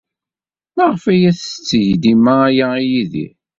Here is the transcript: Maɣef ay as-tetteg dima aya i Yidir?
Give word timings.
Maɣef 0.75 1.03
ay 1.11 1.23
as-tetteg 1.29 1.87
dima 2.01 2.35
aya 2.49 2.67
i 2.77 2.85
Yidir? 2.91 3.31